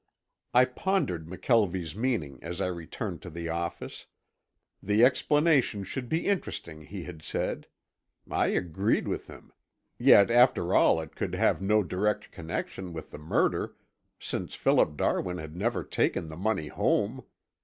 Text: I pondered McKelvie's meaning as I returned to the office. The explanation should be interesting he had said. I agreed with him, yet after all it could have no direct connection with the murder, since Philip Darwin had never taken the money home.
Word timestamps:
I 0.55 0.65
pondered 0.65 1.27
McKelvie's 1.27 1.95
meaning 1.95 2.39
as 2.41 2.59
I 2.59 2.65
returned 2.65 3.21
to 3.21 3.29
the 3.29 3.49
office. 3.49 4.07
The 4.81 5.05
explanation 5.05 5.83
should 5.83 6.09
be 6.09 6.25
interesting 6.25 6.81
he 6.81 7.03
had 7.03 7.21
said. 7.21 7.67
I 8.27 8.47
agreed 8.47 9.07
with 9.07 9.27
him, 9.27 9.53
yet 9.99 10.31
after 10.31 10.73
all 10.73 10.99
it 11.01 11.15
could 11.15 11.35
have 11.35 11.61
no 11.61 11.83
direct 11.83 12.31
connection 12.31 12.93
with 12.93 13.11
the 13.11 13.19
murder, 13.19 13.75
since 14.19 14.55
Philip 14.55 14.97
Darwin 14.97 15.37
had 15.37 15.55
never 15.55 15.83
taken 15.83 16.29
the 16.29 16.35
money 16.35 16.69
home. 16.69 17.23